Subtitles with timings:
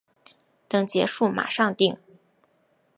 [0.67, 1.95] 等结束马上订